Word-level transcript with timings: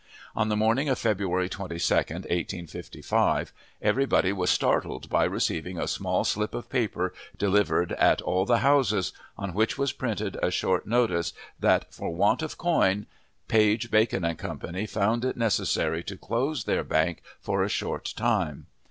On 0.35 0.49
the 0.49 0.57
morning 0.57 0.89
of 0.89 0.97
February 0.97 1.47
22, 1.47 1.93
1855, 1.93 3.53
everybody 3.83 4.33
was 4.33 4.49
startled 4.49 5.07
by 5.11 5.25
receiving 5.25 5.77
a 5.77 5.87
small 5.87 6.23
slip 6.23 6.55
of 6.55 6.71
paper, 6.71 7.13
delivered 7.37 7.91
at 7.91 8.19
all 8.19 8.43
the 8.47 8.57
houses, 8.65 9.13
on 9.37 9.53
which 9.53 9.77
was 9.77 9.91
printed 9.93 10.39
a 10.41 10.49
short 10.49 10.87
notice 10.87 11.33
that, 11.59 11.93
for 11.93 12.09
"want 12.15 12.41
of 12.41 12.57
coin," 12.57 13.05
Page, 13.47 13.91
Bacon 13.91 14.23
& 14.35 14.35
Co. 14.37 14.59
found 14.87 15.23
it 15.23 15.37
necessary 15.37 16.03
to 16.05 16.17
close 16.17 16.63
their 16.63 16.83
bank 16.83 17.21
for 17.39 17.61
a 17.61 17.69
short 17.69 18.11
time. 18.17 18.65